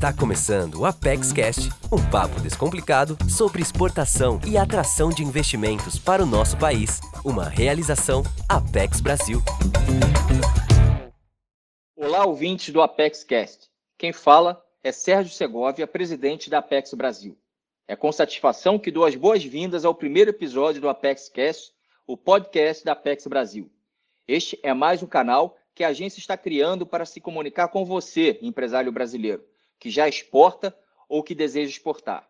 [0.00, 6.22] Está começando o Apex Cast, um papo descomplicado sobre exportação e atração de investimentos para
[6.22, 7.02] o nosso país.
[7.22, 9.42] Uma realização Apex Brasil.
[11.94, 13.68] Olá, ouvintes do Apex Cast.
[13.98, 17.36] Quem fala é Sérgio Segovia, presidente da Apex Brasil.
[17.86, 21.74] É com satisfação que dou as boas-vindas ao primeiro episódio do Apex Cast,
[22.06, 23.70] o podcast da Apex Brasil.
[24.26, 28.38] Este é mais um canal que a agência está criando para se comunicar com você,
[28.40, 29.44] empresário brasileiro
[29.80, 30.76] que já exporta
[31.08, 32.28] ou que deseja exportar.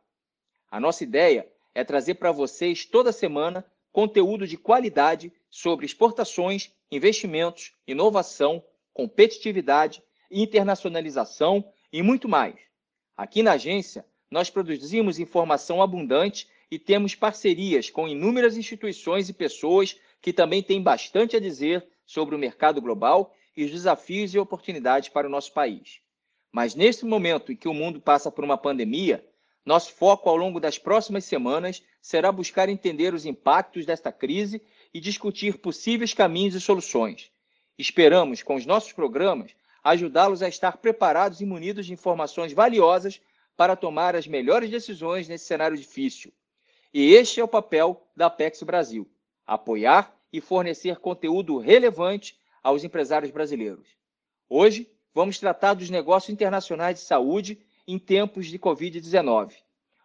[0.70, 7.72] A nossa ideia é trazer para vocês toda semana conteúdo de qualidade sobre exportações, investimentos,
[7.86, 12.54] inovação, competitividade, internacionalização e muito mais.
[13.16, 19.98] Aqui na agência, nós produzimos informação abundante e temos parcerias com inúmeras instituições e pessoas
[20.22, 25.08] que também têm bastante a dizer sobre o mercado global e os desafios e oportunidades
[25.08, 26.00] para o nosso país.
[26.52, 29.24] Mas nesse momento em que o mundo passa por uma pandemia,
[29.64, 34.62] nosso foco ao longo das próximas semanas será buscar entender os impactos desta crise
[34.92, 37.30] e discutir possíveis caminhos e soluções.
[37.78, 43.20] Esperamos, com os nossos programas, ajudá-los a estar preparados e munidos de informações valiosas
[43.56, 46.32] para tomar as melhores decisões nesse cenário difícil.
[46.92, 49.08] E este é o papel da Apex Brasil:
[49.46, 53.88] apoiar e fornecer conteúdo relevante aos empresários brasileiros.
[54.48, 59.52] Hoje, vamos tratar dos negócios internacionais de saúde em tempos de Covid-19.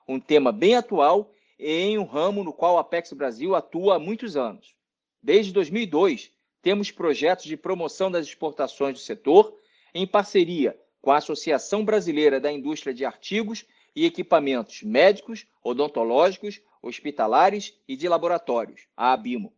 [0.07, 4.35] Um tema bem atual em um ramo no qual a Apex Brasil atua há muitos
[4.35, 4.75] anos.
[5.21, 6.31] Desde 2002,
[6.61, 9.57] temos projetos de promoção das exportações do setor
[9.93, 17.79] em parceria com a Associação Brasileira da Indústria de Artigos e Equipamentos Médicos, Odontológicos, Hospitalares
[17.87, 19.53] e de Laboratórios, a ABIMO.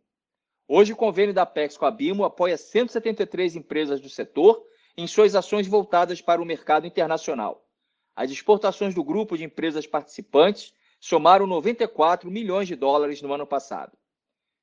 [0.68, 4.62] Hoje, o convênio da Apex com a ABIMO apoia 173 empresas do setor
[4.98, 7.64] em suas ações voltadas para o mercado internacional.
[8.16, 13.96] As exportações do grupo de empresas participantes somaram 94 milhões de dólares no ano passado.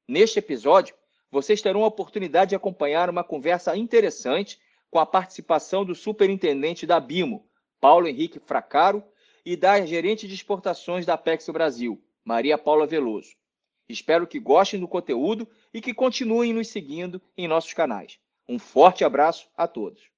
[0.09, 0.95] Neste episódio,
[1.31, 4.59] vocês terão a oportunidade de acompanhar uma conversa interessante
[4.91, 7.49] com a participação do superintendente da BIMO,
[7.81, 9.05] Paulo Henrique Fracaro,
[9.45, 13.37] e da gerente de exportações da Apex Brasil, Maria Paula Veloso.
[13.89, 18.19] Espero que gostem do conteúdo e que continuem nos seguindo em nossos canais.
[18.49, 20.14] Um forte abraço a todos.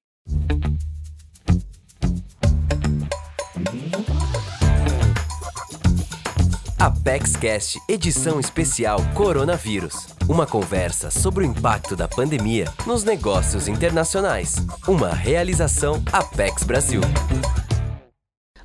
[6.79, 10.09] ApexCast edição especial Coronavírus.
[10.29, 14.57] Uma conversa sobre o impacto da pandemia nos negócios internacionais.
[14.87, 17.01] Uma realização Apex Brasil.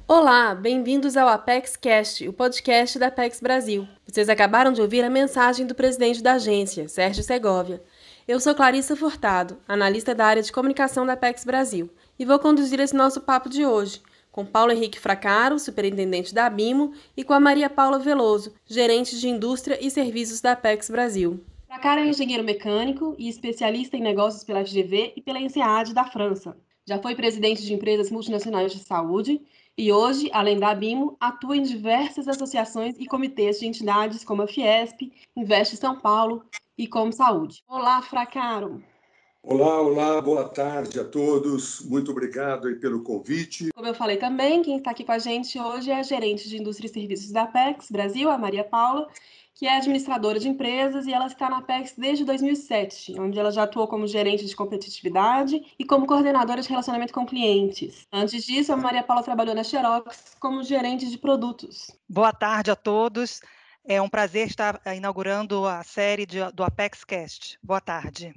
[0.06, 3.88] Olá, bem-vindos ao ApexCast, o podcast da Apex Brasil.
[4.06, 7.82] Vocês acabaram de ouvir a mensagem do presidente da agência, Sérgio Segovia.
[8.28, 12.78] Eu sou Clarissa Furtado, analista da área de comunicação da Apex Brasil, e vou conduzir
[12.78, 17.38] esse nosso papo de hoje, com Paulo Henrique Fracaro, superintendente da Abimo, e com a
[17.38, 21.44] Maria Paula Veloso, gerente de indústria e serviços da Apex Brasil.
[21.66, 26.56] Fracaro é engenheiro mecânico e especialista em negócios pela FGV e pela ENSEAD da França.
[26.86, 29.40] Já foi presidente de empresas multinacionais de saúde
[29.76, 34.46] e hoje, além da Abimo, atua em diversas associações e comitês de entidades como a
[34.46, 36.44] Fiesp, Investe São Paulo
[36.76, 37.62] e Como Saúde.
[37.68, 38.82] Olá, Fracaro!
[39.44, 41.80] Olá, olá, boa tarde a todos.
[41.80, 43.70] Muito obrigado aí pelo convite.
[43.74, 46.58] Como eu falei também, quem está aqui com a gente hoje é a gerente de
[46.58, 49.08] Indústria e Serviços da Apex Brasil, a Maria Paula,
[49.52, 53.64] que é administradora de empresas e ela está na Apex desde 2007, onde ela já
[53.64, 58.06] atuou como gerente de competitividade e como coordenadora de relacionamento com clientes.
[58.12, 61.90] Antes disso, a Maria Paula trabalhou na Xerox como gerente de produtos.
[62.08, 63.40] Boa tarde a todos.
[63.84, 67.58] É um prazer estar inaugurando a série de, do Apex Cast.
[67.60, 68.32] Boa tarde.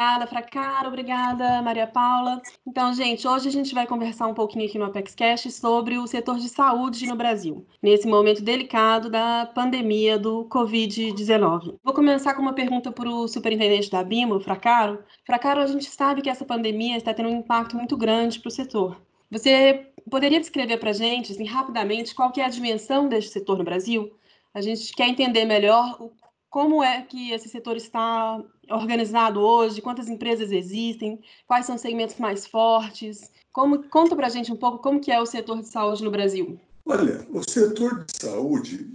[0.00, 2.40] Obrigada, Fracaro, obrigada, Maria Paula.
[2.66, 6.38] Então, gente, hoje a gente vai conversar um pouquinho aqui no ApexCast sobre o setor
[6.38, 11.78] de saúde no Brasil, nesse momento delicado da pandemia do Covid-19.
[11.84, 15.04] Vou começar com uma pergunta para o superintendente da BIMO, Fracaro.
[15.26, 18.50] Fracaro, a gente sabe que essa pandemia está tendo um impacto muito grande para o
[18.50, 18.98] setor.
[19.30, 23.58] Você poderia descrever para a gente, assim, rapidamente, qual que é a dimensão deste setor
[23.58, 24.10] no Brasil?
[24.54, 26.10] A gente quer entender melhor
[26.50, 32.16] como é que esse setor está organizado hoje, quantas empresas existem, quais são os segmentos
[32.18, 33.30] mais fortes.
[33.52, 36.10] Como, conta para a gente um pouco como que é o setor de saúde no
[36.10, 36.60] Brasil.
[36.84, 38.90] Olha, o setor de saúde,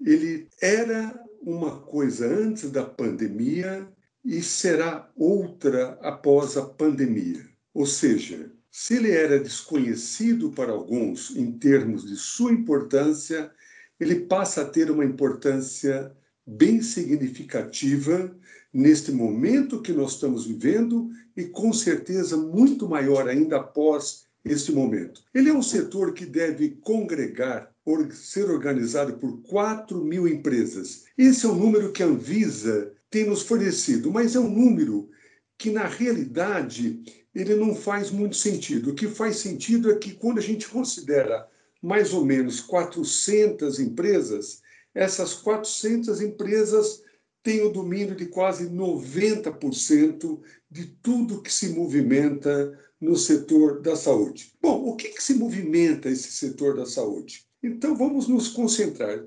[0.00, 3.88] ele era uma coisa antes da pandemia
[4.24, 7.44] e será outra após a pandemia.
[7.72, 13.52] Ou seja, se ele era desconhecido para alguns em termos de sua importância,
[14.00, 16.12] ele passa a ter uma importância
[16.46, 18.34] bem significativa
[18.72, 25.22] neste momento que nós estamos vivendo e com certeza muito maior ainda após este momento.
[25.34, 27.72] Ele é um setor que deve congregar,
[28.12, 31.04] ser organizado por 4 mil empresas.
[31.16, 35.10] Esse é o número que a Anvisa tem nos fornecido, mas é um número
[35.58, 37.02] que, na realidade,
[37.34, 38.90] ele não faz muito sentido.
[38.90, 41.46] O que faz sentido é que, quando a gente considera
[41.80, 44.62] mais ou menos 400 empresas,
[44.94, 47.02] essas 400 empresas
[47.42, 50.40] têm o domínio de quase 90%
[50.70, 54.52] de tudo que se movimenta no setor da saúde.
[54.60, 57.44] Bom, o que, que se movimenta esse setor da saúde?
[57.62, 59.24] Então, vamos nos concentrar.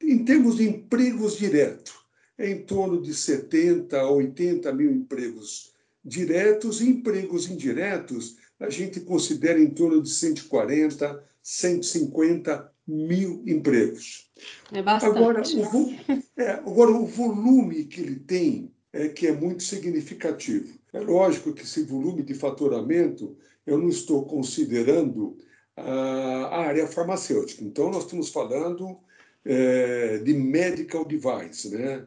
[0.00, 1.94] Em termos de empregos diretos,
[2.36, 5.72] é em torno de 70 a 80 mil empregos
[6.04, 14.30] diretos e empregos indiretos, a gente considera em torno de 140, 150 mil empregos.
[14.72, 15.18] É bastante.
[15.18, 20.78] Agora, o, é, agora, o volume que ele tem é que é muito significativo.
[20.92, 23.36] É lógico que esse volume de faturamento,
[23.66, 25.36] eu não estou considerando
[25.76, 27.62] a, área farmacêutica.
[27.62, 28.98] Então, nós estamos falando
[29.44, 32.06] é, de medical device, né?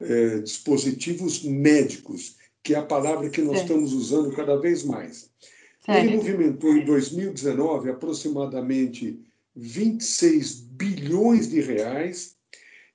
[0.00, 5.30] É, dispositivos médicos, que é a palavra que nós estamos usando cada vez mais.
[5.84, 6.10] Sério?
[6.10, 9.20] Ele movimentou em 2019 aproximadamente
[9.54, 12.36] 26 bilhões de reais,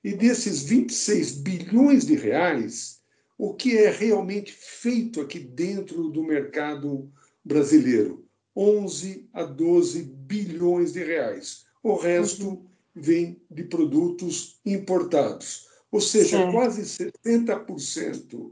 [0.02, 3.00] e desses 26 bilhões de reais,
[3.36, 7.10] o que é realmente feito aqui dentro do mercado
[7.44, 8.24] brasileiro?
[8.56, 11.64] 11 a 12 bilhões de reais.
[11.82, 12.66] O resto uhum.
[12.94, 15.68] vem de produtos importados.
[15.90, 16.52] Ou seja, é.
[16.52, 18.50] quase 70%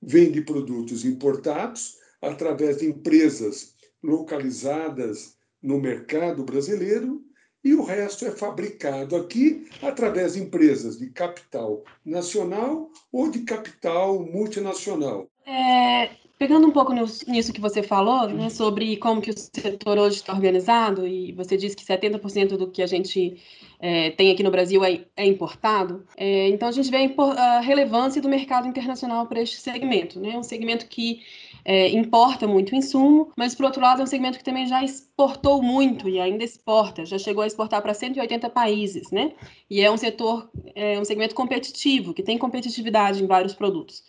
[0.00, 7.27] vem de produtos importados através de empresas localizadas no mercado brasileiro
[7.64, 14.24] e o resto é fabricado aqui através de empresas de capital nacional ou de capital
[14.24, 15.28] multinacional.
[15.46, 20.16] É, pegando um pouco nisso que você falou, né, sobre como que o setor hoje
[20.16, 23.42] está organizado, e você disse que 70% do que a gente
[23.80, 28.22] é, tem aqui no Brasil é, é importado, é, então a gente vê a relevância
[28.22, 31.22] do mercado internacional para este segmento, né, um segmento que
[31.70, 35.62] é, importa muito insumo, mas por outro lado é um segmento que também já exportou
[35.62, 39.34] muito e ainda exporta, já chegou a exportar para 180 países, né?
[39.68, 44.02] E é um setor, é um segmento competitivo, que tem competitividade em vários produtos.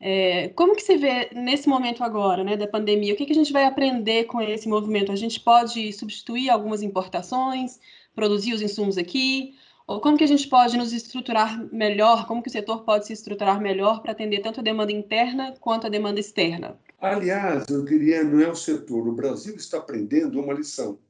[0.00, 3.12] É, como que se vê nesse momento agora, né, da pandemia?
[3.12, 5.12] O que, que a gente vai aprender com esse movimento?
[5.12, 7.78] A gente pode substituir algumas importações,
[8.14, 9.54] produzir os insumos aqui?
[9.86, 12.26] Ou como que a gente pode nos estruturar melhor?
[12.26, 15.86] Como que o setor pode se estruturar melhor para atender tanto a demanda interna quanto
[15.86, 16.78] a demanda externa?
[17.02, 19.08] Aliás, eu diria, não é o setor.
[19.08, 21.00] O Brasil está aprendendo uma lição,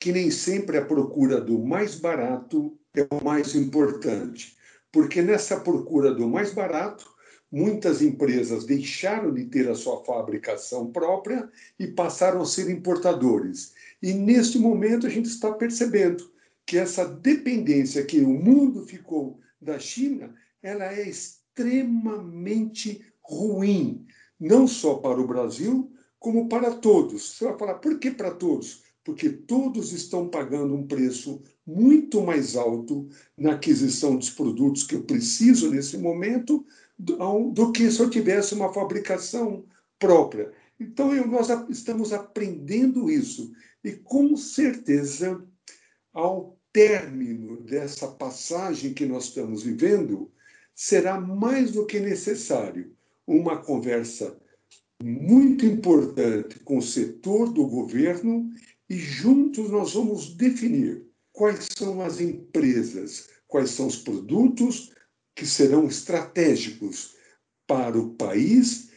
[0.00, 4.56] que nem sempre a procura do mais barato é o mais importante.
[4.90, 7.06] Porque nessa procura do mais barato,
[7.52, 11.46] muitas empresas deixaram de ter a sua fabricação própria
[11.78, 13.74] e passaram a ser importadores.
[14.02, 16.32] E neste momento a gente está percebendo
[16.64, 24.06] que essa dependência que o mundo ficou da China, ela é extremamente ruim
[24.38, 27.36] não só para o Brasil, como para todos.
[27.36, 28.82] Você vai falar, por que para todos?
[29.04, 35.04] Porque todos estão pagando um preço muito mais alto na aquisição dos produtos que eu
[35.04, 36.66] preciso nesse momento
[36.98, 39.64] do, do que se eu tivesse uma fabricação
[39.98, 40.52] própria.
[40.78, 43.52] Então, eu, nós estamos aprendendo isso.
[43.84, 45.44] E, com certeza,
[46.12, 50.30] ao término dessa passagem que nós estamos vivendo,
[50.74, 52.95] será mais do que necessário
[53.26, 54.38] uma conversa
[55.02, 58.50] muito importante com o setor do governo
[58.88, 64.92] e juntos nós vamos definir quais são as empresas, quais são os produtos
[65.34, 67.14] que serão estratégicos
[67.66, 68.90] para o país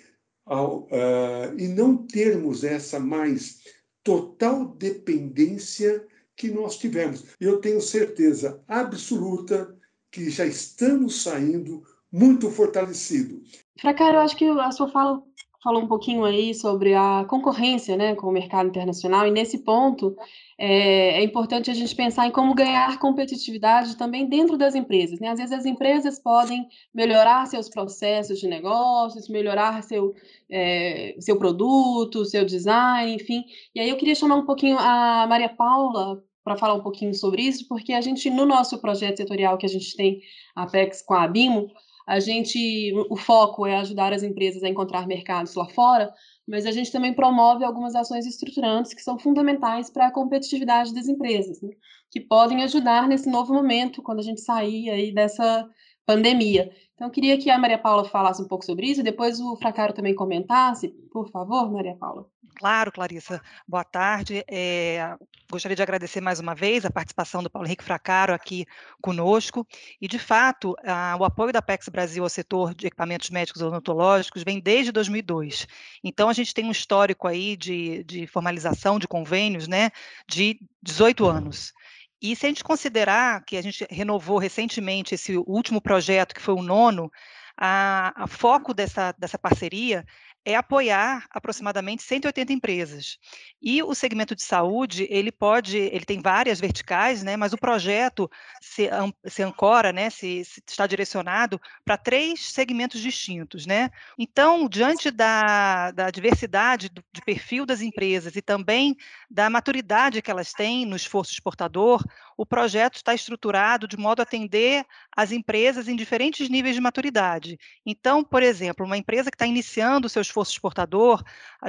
[0.45, 3.59] ao, uh, e não termos essa mais
[4.03, 6.05] total dependência
[6.35, 7.25] que nós tivemos.
[7.39, 9.77] Eu tenho certeza absoluta
[10.11, 13.43] que já estamos saindo muito fortalecido.
[13.79, 15.23] Fracaro, eu acho que a sua fala
[15.63, 20.15] falou um pouquinho aí sobre a concorrência né, com o mercado internacional, e nesse ponto
[20.57, 25.19] é, é, importante a gente pensar em como ganhar competitividade também dentro das empresas.
[25.19, 25.27] Né?
[25.29, 30.13] Às vezes as empresas podem melhorar seus processos de negócios, melhorar seu,
[30.49, 33.43] é, seu produto, seu design, enfim.
[33.75, 37.41] E aí eu queria chamar um pouquinho a Maria Paula para falar um pouquinho sobre
[37.41, 40.21] isso, porque a gente, no nosso projeto setorial que a gente tem,
[40.55, 41.69] a Apex com a Abimo,
[42.09, 46.11] a gente, o foco é ajudar as empresas a encontrar mercados lá fora,
[46.47, 51.07] mas a gente também promove algumas ações estruturantes que são fundamentais para a competitividade das
[51.07, 51.69] empresas, né?
[52.09, 55.69] que podem ajudar nesse novo momento, quando a gente sair aí dessa
[56.03, 56.71] pandemia.
[56.99, 59.55] Então, eu queria que a Maria Paula falasse um pouco sobre isso, e depois o
[59.55, 60.89] Fracaro também comentasse.
[61.09, 62.25] Por favor, Maria Paula.
[62.57, 63.41] Claro, Clarissa.
[63.65, 64.43] Boa tarde.
[64.51, 65.15] É,
[65.49, 68.65] gostaria de agradecer mais uma vez a participação do Paulo Henrique Fracaro aqui
[69.01, 69.65] conosco.
[70.01, 74.43] E, de fato, a, o apoio da PEX Brasil ao setor de equipamentos médicos odontológicos
[74.43, 75.69] vem desde 2002.
[76.03, 79.89] Então, a gente tem um histórico aí de, de formalização de convênios né,
[80.27, 81.73] de 18 anos.
[82.21, 86.53] E se a gente considerar que a gente renovou recentemente esse último projeto, que foi
[86.53, 87.11] o nono,
[87.57, 90.05] a, a foco dessa, dessa parceria
[90.49, 93.19] é apoiar aproximadamente 180 empresas.
[93.61, 98.29] E o segmento de saúde, ele pode, ele tem várias verticais, né, mas o projeto
[98.59, 98.89] se,
[99.25, 103.91] se ancora, né, se, se está direcionado para três segmentos distintos, né?
[104.17, 108.95] Então, diante da, da diversidade do, de perfil das empresas e também
[109.29, 112.03] da maturidade que elas têm no esforço exportador,
[112.35, 117.59] o projeto está estruturado de modo a atender as empresas em diferentes níveis de maturidade.
[117.85, 121.23] Então, por exemplo, uma empresa que está iniciando o seu esforço exportador,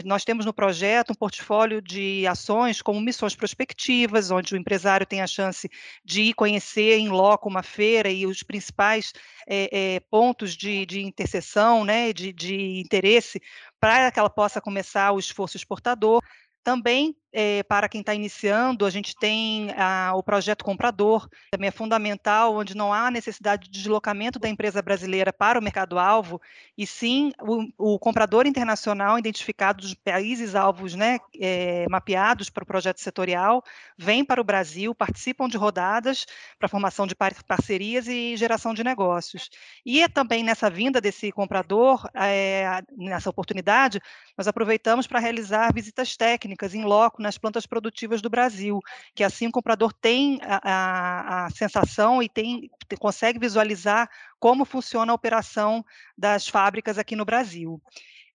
[0.05, 5.21] nós temos no projeto um portfólio de ações como missões prospectivas, onde o empresário tem
[5.21, 5.69] a chance
[6.05, 9.13] de ir conhecer em loco uma feira e os principais
[9.47, 13.41] é, é, pontos de, de interseção, né, de, de interesse,
[13.79, 16.23] para que ela possa começar o esforço exportador.
[16.63, 21.73] Também é, para quem está iniciando, a gente tem a, o projeto comprador, também é
[21.73, 26.41] fundamental, onde não há necessidade de deslocamento da empresa brasileira para o mercado-alvo,
[26.77, 33.01] e sim o, o, comprador internacional identificado dos países-alvos né, é, mapeados para o projeto
[33.01, 33.63] setorial,
[33.97, 36.27] vem para o Brasil, participam de rodadas
[36.59, 39.51] para formação de parcerias e geração de negócios.
[39.87, 44.01] E é também nessa vinda desse comprador, é, nessa oportunidade,
[44.37, 48.81] nós aproveitamos para realizar visitas técnicas em loco nas plantas produtivas do Brasil,
[49.15, 54.09] que assim o comprador tem a, a, a sensação e tem, consegue visualizar
[54.39, 55.85] como funciona a operação
[56.17, 57.81] das fábricas aqui no Brasil.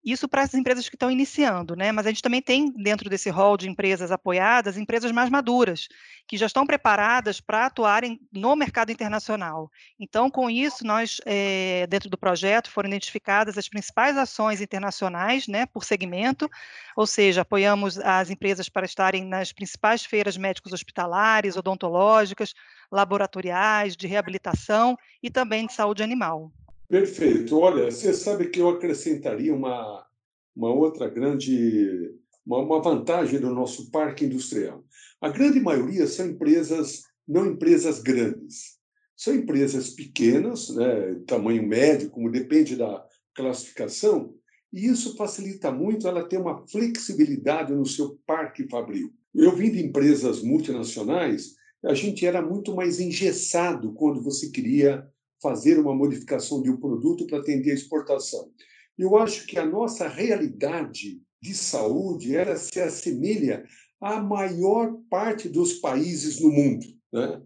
[0.04, 1.90] Isso para as empresas que estão iniciando, né?
[1.90, 5.88] Mas a gente também tem dentro desse rol de empresas apoiadas, empresas mais maduras,
[6.28, 9.70] que já estão preparadas para atuarem no mercado internacional.
[9.98, 15.64] Então, com isso, nós, é, dentro do projeto, foram identificadas as principais ações internacionais, né,
[15.64, 16.50] por segmento,
[16.94, 22.52] ou seja, apoiamos as empresas para estarem nas principais feiras médicos hospitalares, odontológicas,
[22.92, 26.52] laboratoriais, de reabilitação e também de saúde animal.
[26.88, 27.58] Perfeito.
[27.58, 30.06] Olha, você sabe que eu acrescentaria uma,
[30.54, 32.14] uma outra grande
[32.46, 34.84] uma, uma vantagem do nosso parque industrial.
[35.20, 38.78] A grande maioria são empresas, não empresas grandes.
[39.16, 44.34] São empresas pequenas, né, tamanho médio, como depende da classificação,
[44.72, 49.12] e isso facilita muito ela ter uma flexibilidade no seu parque fabril.
[49.32, 55.08] Eu vim de empresas multinacionais, a gente era muito mais engessado quando você queria
[55.42, 58.50] fazer uma modificação de um produto para atender a exportação.
[58.96, 63.64] Eu acho que a nossa realidade de saúde ela se assemelha
[64.00, 66.86] à maior parte dos países no mundo.
[67.12, 67.42] Né?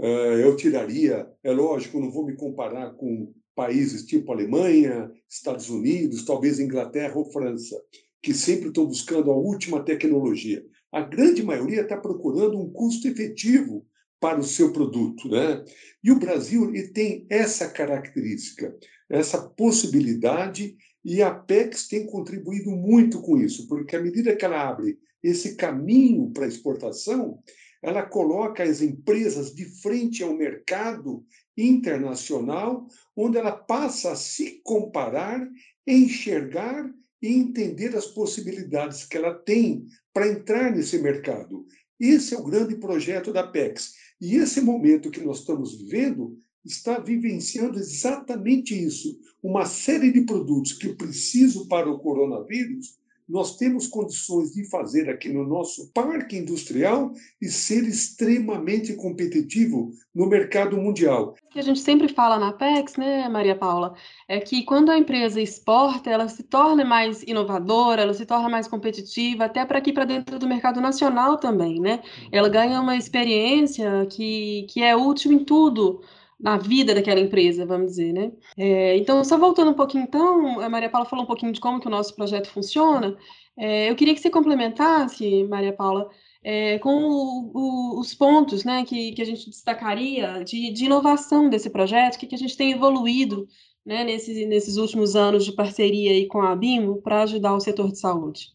[0.00, 6.24] Eh, eu tiraria, é lógico, não vou me comparar com países tipo Alemanha, Estados Unidos,
[6.24, 7.80] talvez Inglaterra ou França,
[8.22, 10.64] que sempre estão buscando a última tecnologia.
[10.92, 13.86] A grande maioria está procurando um custo efetivo
[14.20, 15.28] para o seu produto.
[15.28, 15.64] Né?
[16.02, 18.76] E o Brasil ele tem essa característica,
[19.08, 24.68] essa possibilidade, e a PEX tem contribuído muito com isso, porque à medida que ela
[24.68, 27.38] abre esse caminho para exportação,
[27.82, 31.24] ela coloca as empresas de frente ao mercado
[31.56, 35.48] internacional, onde ela passa a se comparar,
[35.86, 36.92] enxergar
[37.22, 41.64] e entender as possibilidades que ela tem para entrar nesse mercado.
[41.98, 43.94] Esse é o grande projeto da PEX.
[44.20, 49.18] E esse momento que nós estamos vivendo está vivenciando exatamente isso.
[49.42, 55.10] Uma série de produtos que eu preciso para o coronavírus nós temos condições de fazer
[55.10, 61.34] aqui no nosso parque industrial e ser extremamente competitivo no mercado mundial.
[61.44, 63.94] O que a gente sempre fala na PEX, né, Maria Paula,
[64.28, 68.68] é que quando a empresa exporta, ela se torna mais inovadora, ela se torna mais
[68.68, 72.00] competitiva, até para aqui para dentro do mercado nacional também, né?
[72.30, 76.00] Ela ganha uma experiência que, que é útil em tudo
[76.38, 78.30] na vida daquela empresa, vamos dizer, né?
[78.56, 81.80] É, então, só voltando um pouquinho, então, a Maria Paula falou um pouquinho de como
[81.80, 83.16] que o nosso projeto funciona.
[83.58, 86.10] É, eu queria que você complementasse, Maria Paula,
[86.44, 91.48] é, com o, o, os pontos né, que, que a gente destacaria de, de inovação
[91.48, 93.48] desse projeto, que, que a gente tem evoluído
[93.84, 97.90] né, nesses, nesses últimos anos de parceria aí com a ABIMO para ajudar o setor
[97.90, 98.48] de saúde.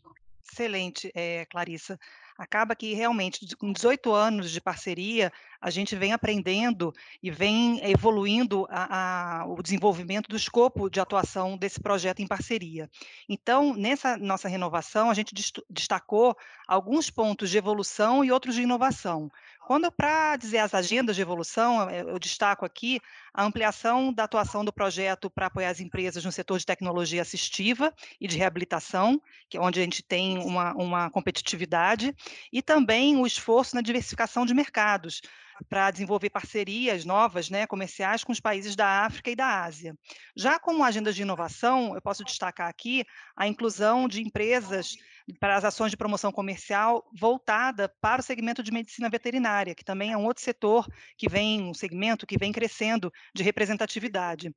[0.52, 1.98] Excelente, é, Clarissa.
[2.42, 5.32] Acaba que realmente, com 18 anos de parceria,
[5.62, 11.56] a gente vem aprendendo e vem evoluindo a, a, o desenvolvimento do escopo de atuação
[11.56, 12.90] desse projeto em parceria.
[13.30, 15.36] Então, nessa nossa renovação, a gente
[15.70, 16.36] destacou
[16.68, 19.32] alguns pontos de evolução e outros de inovação.
[19.72, 23.00] Quando, para dizer as agendas de evolução, eu destaco aqui
[23.34, 27.94] a ampliação da atuação do projeto para apoiar as empresas no setor de tecnologia assistiva
[28.20, 32.14] e de reabilitação, que é onde a gente tem uma, uma competitividade,
[32.52, 35.22] e também o esforço na diversificação de mercados,
[35.70, 39.96] para desenvolver parcerias novas, né, comerciais com os países da África e da Ásia.
[40.36, 43.06] Já como agenda de inovação, eu posso destacar aqui
[43.38, 44.98] a inclusão de empresas
[45.40, 50.12] para as ações de promoção comercial voltada para o segmento de medicina veterinária, que também
[50.12, 54.54] é um outro setor que vem, um segmento que vem crescendo de representatividade.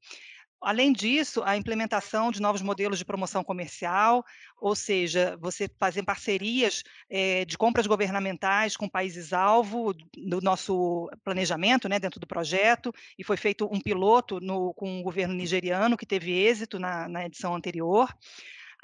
[0.65, 4.25] Além disso, a implementação de novos modelos de promoção comercial,
[4.59, 11.99] ou seja, você fazer parcerias é, de compras governamentais com países-alvo no nosso planejamento, né,
[11.99, 16.33] dentro do projeto, e foi feito um piloto no, com o governo nigeriano, que teve
[16.33, 18.09] êxito na, na edição anterior.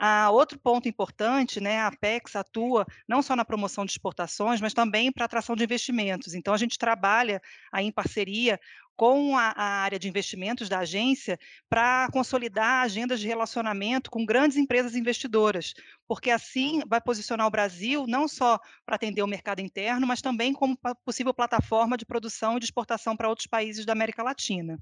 [0.02, 4.72] Ah, outro ponto importante, né, a Apex atua não só na promoção de exportações, mas
[4.72, 6.32] também para atração de investimentos.
[6.34, 7.38] Então, a gente trabalha
[7.70, 8.58] aí em parceria
[9.00, 11.38] com a, a, área de investimentos da agência
[11.70, 15.72] para consolidar agendas de relacionamento com grandes empresas investidoras,
[16.06, 20.52] porque assim vai posicionar o Brasil não só para atender o mercado interno, mas também
[20.52, 24.78] como possível plataforma de produção e de exportação para outros países da América Latina.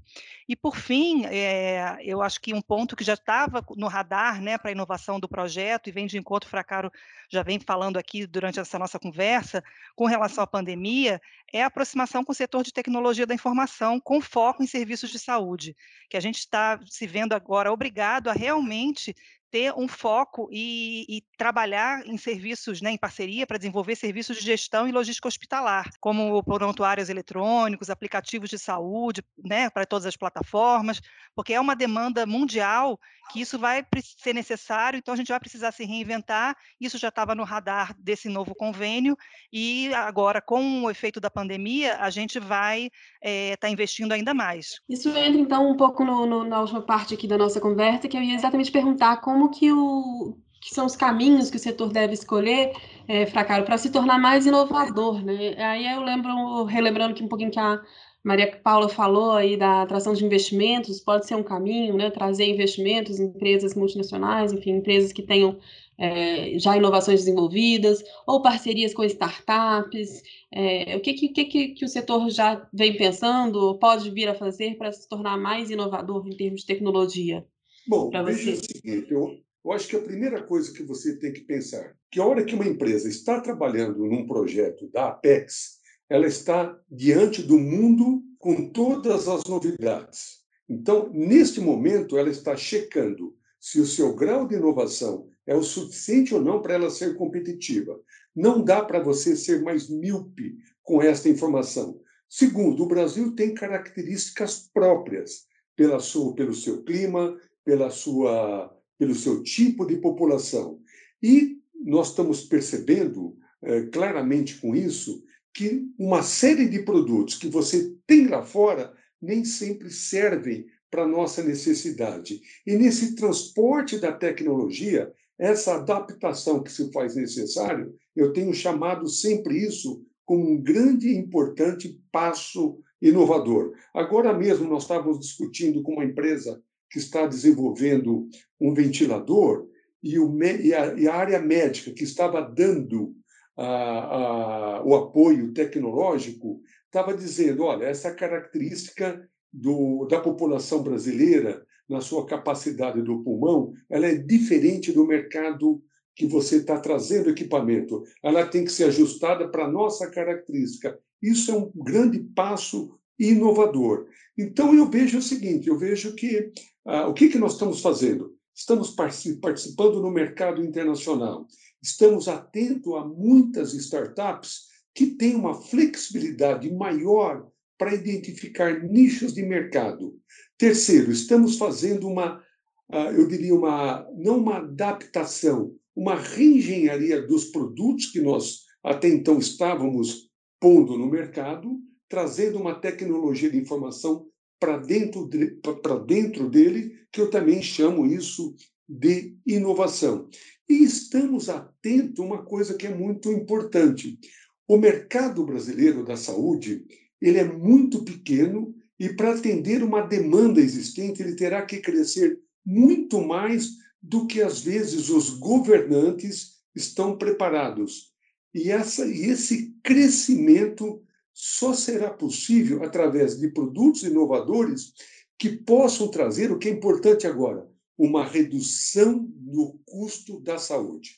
[0.49, 4.57] E por fim, é, eu acho que um ponto que já estava no radar, né,
[4.57, 6.91] para a inovação do projeto e vem de encontro, Fracaro
[7.31, 9.63] já vem falando aqui durante essa nossa conversa,
[9.95, 11.21] com relação à pandemia,
[11.53, 15.19] é a aproximação com o setor de tecnologia da informação, com foco em serviços de
[15.19, 15.75] saúde,
[16.09, 19.15] que a gente está se vendo agora obrigado a realmente
[19.51, 24.43] ter um foco e, e, trabalhar em serviços, né, em parceria para desenvolver serviços de
[24.43, 31.01] gestão e logística hospitalar, como prontuários eletrônicos, aplicativos de saúde, né, para todas as plataformas,
[31.35, 32.99] porque é uma demanda mundial
[33.31, 33.85] que isso vai
[34.17, 36.55] ser necessário, então a gente vai precisar se reinventar.
[36.81, 39.15] Isso já estava no radar desse novo convênio
[39.53, 44.33] e agora com o efeito da pandemia a gente vai estar é, tá investindo ainda
[44.33, 44.79] mais.
[44.89, 48.17] Isso entra então um pouco no, no, na última parte aqui da nossa conversa, que
[48.17, 51.93] eu ia exatamente perguntar como como que, o, que são os caminhos que o setor
[51.93, 52.73] deve escolher,
[53.07, 55.55] é, Fracaro, para se tornar mais inovador, né?
[55.57, 57.81] Aí eu lembro, relembrando que um pouquinho que a
[58.21, 62.11] Maria Paula falou aí da atração de investimentos, pode ser um caminho, né?
[62.11, 65.57] Trazer investimentos em empresas multinacionais, enfim, empresas que tenham
[65.97, 70.21] é, já inovações desenvolvidas, ou parcerias com startups.
[70.51, 74.77] É, o que, que, que, que o setor já vem pensando, pode vir a fazer
[74.77, 77.45] para se tornar mais inovador em termos de tecnologia?
[77.89, 81.41] Bom, veja o seguinte, eu, eu acho que a primeira coisa que você tem que
[81.41, 86.79] pensar, que a hora que uma empresa está trabalhando num projeto da Apex, ela está
[86.87, 90.41] diante do mundo com todas as novidades.
[90.69, 96.35] Então, neste momento, ela está checando se o seu grau de inovação é o suficiente
[96.35, 97.99] ou não para ela ser competitiva.
[98.35, 101.99] Não dá para você ser mais míope com esta informação.
[102.29, 107.35] Segundo, o Brasil tem características próprias pela sua, pelo seu clima,
[107.69, 110.79] pela sua, pelo seu tipo de população.
[111.21, 117.95] E nós estamos percebendo é, claramente com isso que uma série de produtos que você
[118.07, 122.41] tem lá fora nem sempre servem para nossa necessidade.
[122.65, 129.59] E nesse transporte da tecnologia, essa adaptação que se faz necessário, eu tenho chamado sempre
[129.59, 133.73] isso como um grande e importante passo inovador.
[133.93, 138.27] Agora mesmo nós estávamos discutindo com uma empresa que está desenvolvendo
[138.59, 139.67] um ventilador
[140.01, 143.15] e, o, e, a, e a, área médica que estava dando
[143.57, 152.25] a, o apoio tecnológico estava dizendo: olha, essa característica do, da população brasileira na sua
[152.25, 155.81] capacidade do pulmão, ela é diferente do mercado
[156.15, 158.03] que você está trazendo equipamento.
[158.21, 160.99] Ela tem que ser ajustada para a nossa característica.
[161.21, 164.07] Isso é um grande passo inovador.
[164.37, 166.51] Então, eu vejo o seguinte: eu vejo que
[166.85, 168.33] ah, o que, que nós estamos fazendo?
[168.55, 171.45] Estamos participando no mercado internacional,
[171.81, 180.19] estamos atentos a muitas startups que têm uma flexibilidade maior para identificar nichos de mercado.
[180.57, 182.43] Terceiro, estamos fazendo uma,
[182.91, 189.37] ah, eu diria, uma, não uma adaptação, uma reengenharia dos produtos que nós até então
[189.39, 190.29] estávamos
[190.59, 194.27] pondo no mercado, trazendo uma tecnologia de informação
[194.59, 195.57] para dentro, de,
[196.05, 198.55] dentro dele, que eu também chamo isso
[198.87, 200.27] de inovação.
[200.67, 204.19] E estamos atentos a uma coisa que é muito importante.
[204.67, 206.85] O mercado brasileiro da saúde
[207.21, 213.21] ele é muito pequeno e para atender uma demanda existente ele terá que crescer muito
[213.21, 213.69] mais
[214.01, 218.13] do que às vezes os governantes estão preparados.
[218.53, 221.01] E, essa, e esse crescimento
[221.41, 224.91] só será possível através de produtos inovadores
[225.37, 227.65] que possam trazer o que é importante agora,
[227.97, 231.17] uma redução no custo da saúde.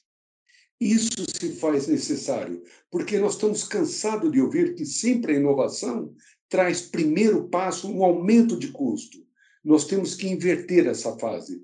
[0.80, 6.14] Isso se faz necessário, porque nós estamos cansados de ouvir que sempre a inovação
[6.48, 9.26] traz primeiro passo um aumento de custo.
[9.66, 11.64] Nós temos que inverter essa fase.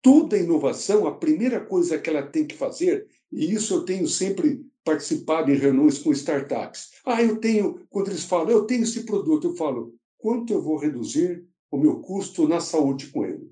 [0.00, 4.64] Toda inovação, a primeira coisa que ela tem que fazer, e isso eu tenho sempre
[4.84, 6.90] participado em reuniões com startups.
[7.04, 10.78] Ah, eu tenho, quando eles falam, eu tenho esse produto, eu falo, quanto eu vou
[10.78, 13.50] reduzir o meu custo na saúde com ele?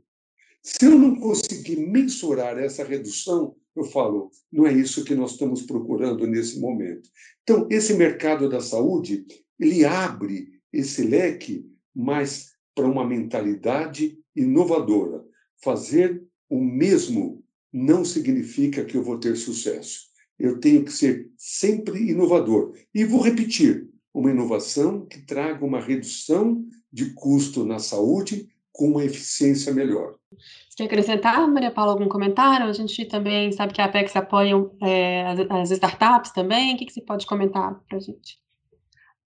[0.63, 5.63] Se eu não conseguir mensurar essa redução, eu falo, não é isso que nós estamos
[5.63, 7.09] procurando nesse momento.
[7.43, 9.25] Então, esse mercado da saúde,
[9.59, 11.65] ele abre esse leque,
[11.95, 15.25] mas para uma mentalidade inovadora.
[15.63, 20.08] Fazer o mesmo não significa que eu vou ter sucesso
[20.39, 22.73] eu tenho que ser sempre inovador.
[22.95, 29.05] E vou repetir: uma inovação que traga uma redução de custo na saúde com uma
[29.05, 30.15] eficiência melhor.
[30.31, 32.67] Você quer acrescentar, Maria Paula, algum comentário?
[32.67, 36.75] A gente também sabe que a Apex apoia é, as, startups também.
[36.75, 38.39] O que, que você pode comentar para a gente?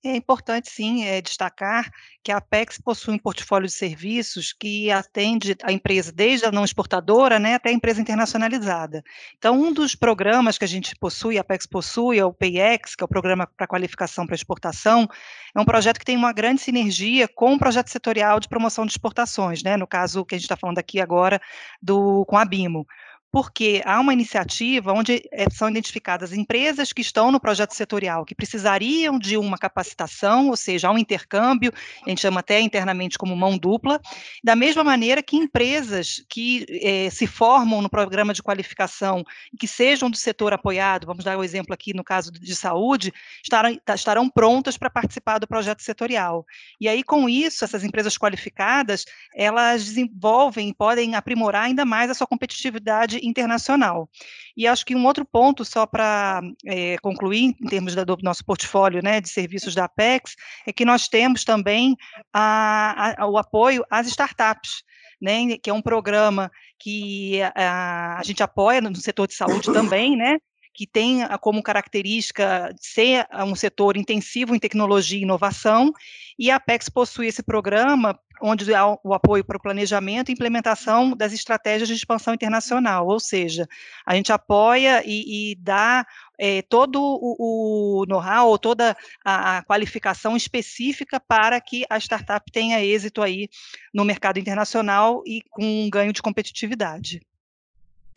[0.04, 1.88] É importante, sim, é, destacar
[2.24, 6.64] que a Apex possui um portfólio de serviços que atende a empresa desde a não
[6.64, 9.04] exportadora né, até a empresa internacionalizada.
[9.38, 13.04] Então, um dos programas que a gente possui, a Apex possui, é o PayEx, que
[13.04, 15.08] é o Programa para Qualificação para Exportação,
[15.54, 18.90] é um projeto que tem uma grande sinergia com o projeto setorial de promoção de
[18.90, 21.40] exportações, né, no caso que a gente está falando aqui agora
[21.80, 22.84] do, com a BIMO
[23.32, 28.34] porque há uma iniciativa onde eh, são identificadas empresas que estão no projeto setorial, que
[28.34, 31.72] precisariam de uma capacitação, ou seja, há um intercâmbio,
[32.04, 33.98] a gente chama até internamente como mão dupla,
[34.44, 39.24] da mesma maneira que empresas que eh, se formam no programa de qualificação,
[39.58, 43.14] que sejam do setor apoiado, vamos dar o um exemplo aqui no caso de saúde,
[43.42, 46.44] estarão, tá, estarão prontas para participar do projeto setorial.
[46.78, 52.26] E aí, com isso, essas empresas qualificadas, elas desenvolvem podem aprimorar ainda mais a sua
[52.26, 54.08] competitividade internacional.
[54.56, 58.44] E acho que um outro ponto, só para é, concluir, em termos da, do nosso
[58.44, 60.34] portfólio né, de serviços da Apex,
[60.66, 61.96] é que nós temos também
[62.32, 64.82] a, a, o apoio às startups.
[65.20, 70.16] Né, que é um programa que a, a gente apoia no setor de saúde também,
[70.16, 70.38] né,
[70.72, 75.92] que tem como característica ser um setor intensivo em tecnologia e inovação,
[76.38, 81.16] e a Apex possui esse programa onde há o apoio para o planejamento e implementação
[81.16, 83.68] das estratégias de expansão internacional, ou seja,
[84.04, 86.04] a gente apoia e, e dá
[86.36, 92.84] é, todo o, o know-how, toda a, a, qualificação específica para que a startup tenha
[92.84, 93.48] êxito aí
[93.94, 97.22] no mercado internacional e com um ganho de competitividade.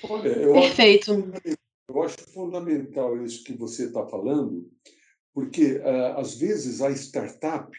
[0.03, 1.11] Olha, eu Perfeito.
[1.11, 1.57] Acho,
[1.87, 4.69] eu acho fundamental isso que você está falando,
[5.33, 7.77] porque uh, às vezes a startup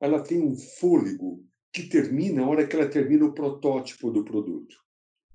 [0.00, 4.76] ela tem um fôlego que termina a hora que ela termina o protótipo do produto.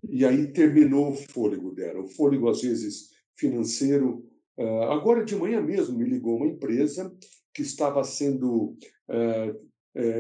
[0.10, 2.02] E aí terminou o fôlego dela.
[2.02, 4.26] O fôlego, às vezes, financeiro.
[4.60, 7.16] Ah, agora de manhã mesmo me ligou uma empresa
[7.54, 8.78] que estava sendo.
[9.10, 9.56] Eh,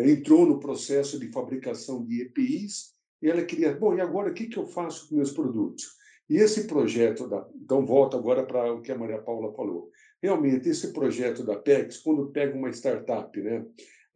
[0.09, 3.75] entrou no processo de fabricação de EPIs e ela queria.
[3.75, 5.96] Bom, e agora o que, que eu faço com meus produtos?
[6.29, 9.89] E esse projeto, da, então volto agora para o que a Maria Paula falou.
[10.21, 13.65] Realmente, esse projeto da PEX, quando pega uma startup, né,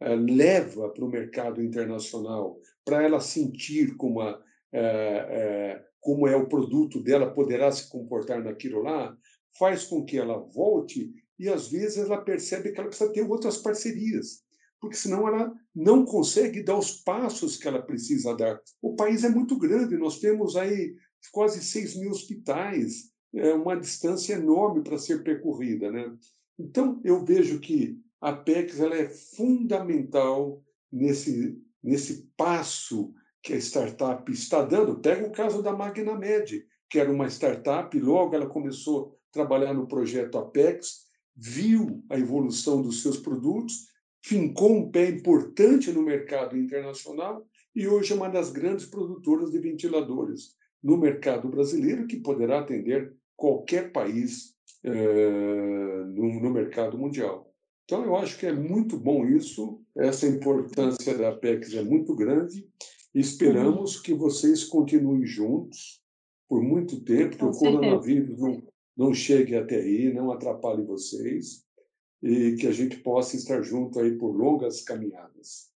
[0.00, 4.40] eh, leva para o mercado internacional, para ela sentir como, a,
[4.72, 9.16] é, é, como é o produto dela, poderá se comportar naquilo lá,
[9.58, 13.58] faz com que ela volte e, às vezes, ela percebe que ela precisa ter outras
[13.58, 14.42] parcerias,
[14.80, 18.60] porque senão ela não consegue dar os passos que ela precisa dar.
[18.80, 20.94] O país é muito grande, nós temos aí
[21.30, 25.90] quase 6 mil hospitais, é uma distância enorme para ser percorrida.
[25.90, 26.14] Né?
[26.58, 34.30] Então, eu vejo que a Apex ela é fundamental nesse, nesse passo que a startup
[34.30, 35.00] está dando.
[35.00, 39.88] Pega o caso da MagnaMed, que era uma startup, logo ela começou a trabalhar no
[39.88, 43.88] projeto Apex, viu a evolução dos seus produtos,
[44.22, 49.58] fincou um pé importante no mercado internacional e hoje é uma das grandes produtoras de
[49.58, 57.52] ventiladores no mercado brasileiro, que poderá atender qualquer país eh, no, no mercado mundial.
[57.84, 62.66] Então, eu acho que é muito bom isso, essa importância da Apex é muito grande.
[63.14, 66.00] Esperamos que vocês continuem juntos,
[66.48, 68.62] por muito tempo, que o coronavírus não,
[68.96, 71.64] não chegue até aí, não atrapalhe vocês
[72.22, 75.71] e que a gente possa estar junto aí por longas caminhadas.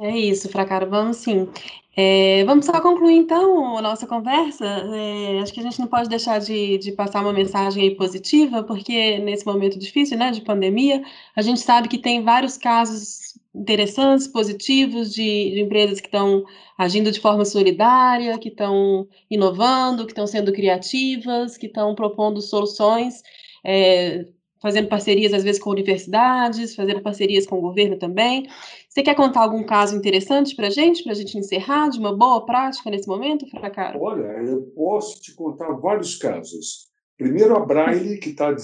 [0.00, 1.48] É isso, Fracaro, vamos sim.
[1.96, 4.64] É, vamos só concluir então a nossa conversa.
[4.64, 9.18] É, acho que a gente não pode deixar de, de, passar uma mensagem positiva, porque
[9.18, 11.02] nesse momento difícil, né, de pandemia,
[11.34, 16.44] a gente sabe que tem vários casos interessantes, positivos, de, de empresas que estão
[16.76, 23.22] agindo de forma solidária, que estão inovando, que estão sendo criativas, que estão propondo soluções.
[23.64, 24.24] É,
[24.60, 28.46] fazendo parcerias, às vezes, com universidades, fazendo parcerias com o governo também.
[28.88, 32.16] Você quer contar algum caso interessante para a gente, para a gente encerrar de uma
[32.16, 34.00] boa prática nesse momento, Fracaro?
[34.02, 36.88] Olha, eu posso te contar vários casos.
[37.16, 38.54] Primeiro, a Braille, que está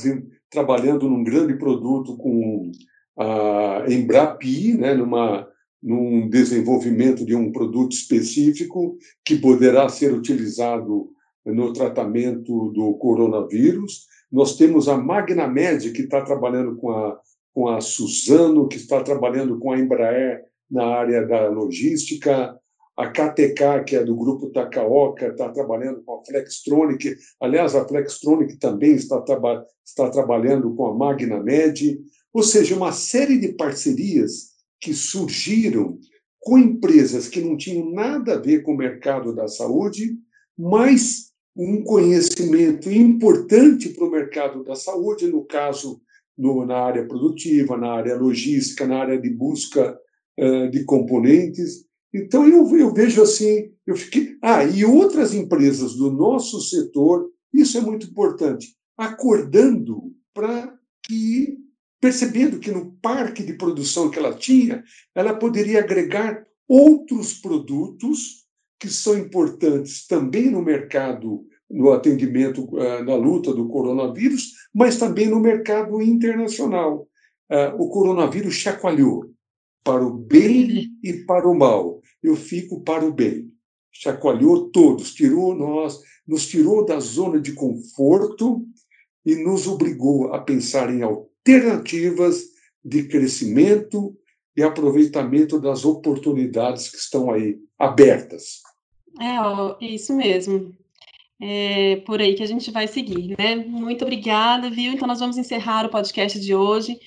[0.50, 2.70] trabalhando num grande produto com
[3.18, 5.46] a Embrapi, né, numa,
[5.82, 11.10] num desenvolvimento de um produto específico que poderá ser utilizado
[11.44, 14.06] no tratamento do coronavírus.
[14.34, 17.20] Nós temos a Magnamed, que está trabalhando com a,
[17.54, 22.58] com a Suzano, que está trabalhando com a Embraer na área da logística,
[22.96, 27.16] a KTK, que é do grupo Takaoka, está trabalhando com a Flextronic.
[27.40, 32.00] Aliás, a Flextronic também está, traba está trabalhando com a Magnamed.
[32.32, 35.96] Ou seja, uma série de parcerias que surgiram
[36.40, 40.18] com empresas que não tinham nada a ver com o mercado da saúde,
[40.58, 46.00] mas um conhecimento importante para o mercado da saúde, no caso,
[46.36, 49.96] no, na área produtiva, na área logística, na área de busca
[50.38, 51.84] uh, de componentes.
[52.12, 54.36] Então, eu, eu vejo assim, eu fiquei.
[54.42, 61.56] Ah, e outras empresas do nosso setor, isso é muito importante, acordando para que,
[62.00, 64.82] percebendo que no parque de produção que ela tinha,
[65.14, 68.43] ela poderia agregar outros produtos
[68.84, 75.26] que são importantes também no mercado, no atendimento, eh, na luta do coronavírus, mas também
[75.26, 77.08] no mercado internacional.
[77.50, 79.30] Eh, o coronavírus chacoalhou
[79.82, 82.02] para o bem e para o mal.
[82.22, 83.50] Eu fico para o bem.
[83.90, 88.66] Chacoalhou todos, tirou nós, nos tirou da zona de conforto
[89.24, 92.42] e nos obrigou a pensar em alternativas
[92.84, 94.14] de crescimento
[94.54, 98.63] e aproveitamento das oportunidades que estão aí abertas.
[99.20, 100.74] É, ó, isso mesmo.
[101.40, 103.56] É por aí que a gente vai seguir, né?
[103.56, 104.92] Muito obrigada, viu?
[104.92, 106.98] Então, nós vamos encerrar o podcast de hoje.